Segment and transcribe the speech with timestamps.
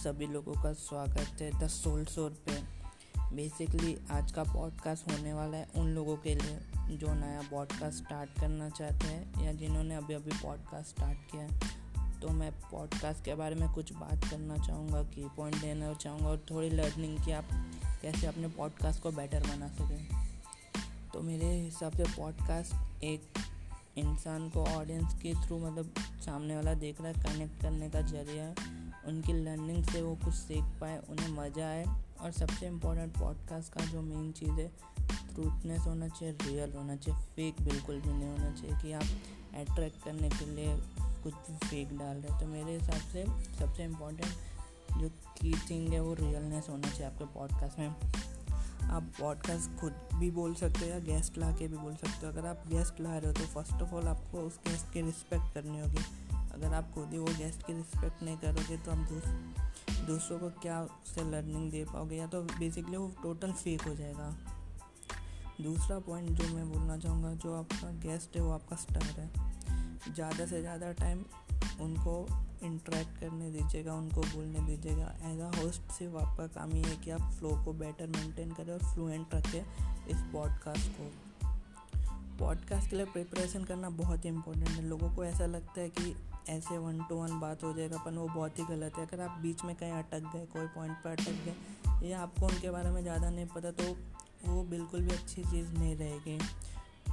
[0.00, 2.52] सभी लोगों का स्वागत है द सोल सोर पे।
[3.36, 8.40] बेसिकली आज का पॉडकास्ट होने वाला है उन लोगों के लिए जो नया पॉडकास्ट स्टार्ट
[8.40, 13.34] करना चाहते हैं या जिन्होंने अभी अभी पॉडकास्ट स्टार्ट किया है। तो मैं पॉडकास्ट के
[13.34, 17.48] बारे में कुछ बात करना चाहूँगा की पॉइंट देना चाहूँगा और थोड़ी लर्निंग की आप
[18.02, 20.28] कैसे अपने पॉडकास्ट को बेटर बना सकें।
[21.12, 23.28] तो मेरे हिसाब से पॉडकास्ट एक
[23.98, 28.44] इंसान को ऑडियंस के थ्रू मतलब सामने वाला देख रहा है कनेक्ट करने का ज़रिया
[28.44, 28.79] है।
[29.10, 31.84] उनकी लर्निंग से वो कुछ सीख पाए, उन्हें मज़ा आए।
[32.20, 34.68] और सबसे इम्पोर्टेंट पॉडकास्ट का जो मेन चीज़ है
[35.34, 39.02] ट्रूथनेस होना चाहिए रियल होना चाहिए फेक बिल्कुल भी नहीं होना चाहिए कि आप
[39.54, 40.76] अट्रैक्ट करने के लिए
[41.22, 43.24] कुछ भी फेक डाल रहे हैं। तो मेरे हिसाब से
[43.58, 47.88] सबसे इम्पोर्टेंट जो की थिंग है वो रियलनेस होना चाहिए आपके पॉडकास्ट में।
[48.90, 52.32] आप पॉडकास्ट खुद भी बोल सकते हो या गेस्ट ला के भी बोल सकते हो।
[52.32, 55.54] अगर आप गेस्ट ला रहे हो तो फ़र्स्ट ऑफ़ ऑल आपको उस गेस्ट की रिस्पेक्ट
[55.54, 56.04] करनी होगी।
[56.52, 59.24] अगर आप खुद ही वो गेस्ट की रिस्पेक्ट नहीं करोगे तो हम दूस,
[60.06, 62.16] दूसरों को क्या उससे लर्निंग दे पाओगे?
[62.16, 64.34] या तो बेसिकली वो टोटल फेक हो जाएगा।
[65.60, 69.30] दूसरा पॉइंट जो मैं बोलना चाहूँगा जो आपका गेस्ट है वो आपका स्टार है।
[70.14, 71.24] ज़्यादा से ज़्यादा टाइम
[71.80, 72.14] उनको
[72.64, 77.10] इंटरेक्ट करने दीजिएगा उनको बोलने दीजिएगा। एज अ होस्ट सिर्फ़ आपका काम ही है कि
[77.10, 79.60] आप फ्लो को बेटर मेंटेन करें और फ्लुएंट रखें
[80.08, 81.10] इस पॉडकास्ट को।
[82.38, 86.14] पॉडकास्ट के लिए प्रिपरेशन करना बहुत ही इंपॉर्टेंट है। लोगों को ऐसा लगता है कि
[86.50, 89.38] ऐसे वन टू वन बात हो जाएगा, पर वो बहुत ही गलत है। अगर आप
[89.42, 93.02] बीच में कहीं अटक गए, कोई पॉइंट पर अटक गए, या आपको उनके बारे में
[93.02, 93.96] ज़्यादा नहीं पता तो
[94.44, 96.38] वो बिल्कुल भी अच्छी चीज़ नहीं रहेगी।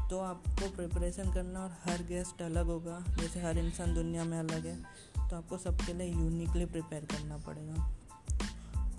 [0.09, 4.65] तो आपको प्रिपरेशन करना और हर गेस्ट अलग होगा। जैसे हर इंसान दुनिया में अलग
[4.65, 4.75] है
[5.19, 7.89] तो आपको सबके लिए यूनिकली प्रिपेयर करना पड़ेगा।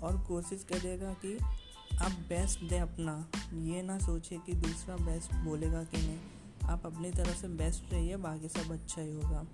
[0.03, 1.37] और कोशिश करिएगा कि
[1.97, 3.13] आप बेस्ट दें अपना।
[3.65, 8.15] ये ना सोचिए कि दूसरा बेस्ट बोलेगा कि नहीं। आप अपनी तरफ़ से बेस्ट रहिए,
[8.17, 9.45] बाकी सब अच्छा ही होगा।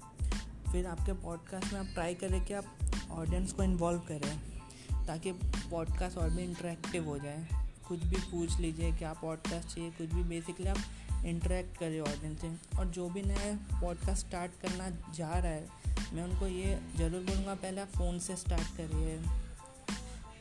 [0.76, 2.66] फिर आपके पॉडकास्ट में आप ट्राई करें कि आप
[3.12, 5.32] ऑडियंस को इन्वॉल्व करें, ताकि
[5.72, 7.48] पॉडकास्ट और भी इंटरेक्टिव हो जाए।
[7.88, 10.78] कुछ भी पूछ लीजिए क्या पॉडकास्ट चाहिए, कुछ भी बेसिकली आप
[11.26, 15.68] इंटरेक्ट करें ऑडियंस से। और जो भी नया पॉडकास्ट स्टार्ट करना जा रहा है,
[16.14, 19.18] मैं उनको ये ज़रूर बोलूँगा, पहले आप फ़ोन से स्टार्ट करिए।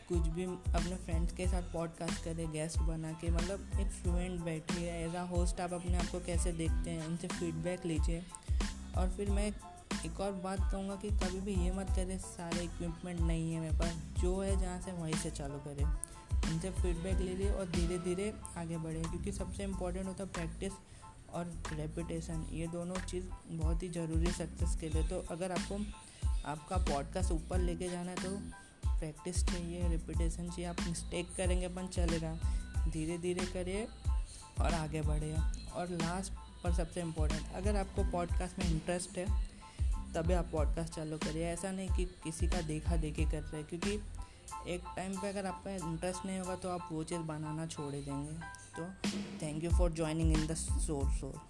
[0.08, 4.90] कुछ भी अपने फ्रेंड्स के साथ पॉडकास्ट करें गेस्ट बना के मतलब एक फ्लुएंट बैठिए।
[4.94, 8.22] एज आ होस्ट आप अपने आप को कैसे देखते हैं, उनसे फीडबैक लीजिए।
[8.96, 9.52] और फिर मैं
[10.04, 13.76] एक और बात कहूँगा कि कभी भी ये मत करें सारे इक्विपमेंट नहीं है मेरे
[13.78, 15.84] पास। जो है जहाँ से वहीं से चालू करें
[16.44, 20.72] उनसे फीडबैक ले लिए और धीरे धीरे आगे बढ़े क्योंकि सबसे इम्पोर्टेंट होता है प्रैक्टिस
[21.30, 25.78] और रेपुटेशन ये दोनों चीज़ बहुत ही ज़रूरी सक्सेस के लिए। तो अगर आपको,
[26.46, 28.30] आपका पॉडकास्ट ऊपर लेके जाना है तो
[28.98, 32.36] प्रैक्टिस चाहिए रेपुटेशन चाहिए। आप मिस्टेक करेंगे अपन चलेगा
[32.88, 33.88] धीरे धीरे करिए
[34.60, 35.36] और आगे बढ़िए।
[35.72, 36.32] और लास्ट
[36.64, 39.53] पर सबसे इम्पोर्टेंट अगर आपको पॉडकास्ट में इंटरेस्ट है
[40.14, 43.92] तभी आप पॉडकास्ट चालू करिए। ऐसा नहीं कि किसी का देखा देखे कर रहे क्योंकि
[44.72, 48.32] एक टाइम पे अगर आपका इंटरेस्ट नहीं होगा तो आप वो चीज़ बनाना छोड़ देंगे।
[48.76, 48.84] तो
[49.42, 51.40] thank you for joining in the सोर सोर